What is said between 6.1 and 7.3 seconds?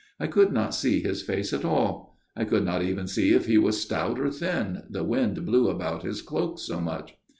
cloak so much.